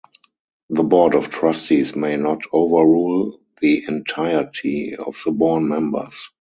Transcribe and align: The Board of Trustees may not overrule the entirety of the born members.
The 0.71 0.81
Board 0.81 1.13
of 1.13 1.29
Trustees 1.29 1.95
may 1.95 2.17
not 2.17 2.41
overrule 2.51 3.39
the 3.61 3.83
entirety 3.87 4.95
of 4.95 5.15
the 5.23 5.31
born 5.31 5.69
members. 5.69 6.15